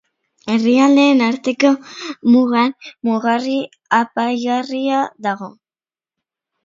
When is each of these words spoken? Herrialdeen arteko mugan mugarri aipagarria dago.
Herrialdeen 0.53 1.19
arteko 1.25 1.73
mugan 2.37 2.73
mugarri 3.09 3.59
aipagarria 4.01 5.05
dago. 5.29 5.51